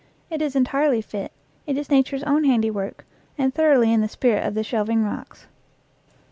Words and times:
It 0.31 0.41
is 0.41 0.55
entirely 0.55 1.03
fit. 1.03 1.31
It 1.67 1.77
is 1.77 1.91
Nature's 1.91 2.23
own 2.23 2.43
handi 2.45 2.71
work, 2.71 3.05
and 3.37 3.53
thoroughly 3.53 3.93
in 3.93 4.01
the 4.01 4.07
spirit 4.07 4.43
of 4.47 4.55
the 4.55 4.63
shelving 4.63 5.03
rocks. 5.03 5.45